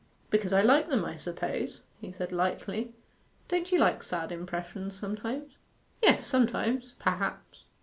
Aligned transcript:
'H'm 0.01 0.29
because 0.31 0.51
I 0.51 0.63
like 0.63 0.89
them, 0.89 1.05
I 1.05 1.15
suppose,' 1.15 1.81
said 2.13 2.29
he 2.31 2.35
lightly. 2.35 2.95
'Don't 3.49 3.71
you 3.71 3.77
like 3.77 4.01
sad 4.01 4.31
impressions 4.31 4.97
sometimes?' 4.97 5.57
'Yes, 6.01 6.25
sometimes, 6.25 6.93
perhaps. 6.97 7.65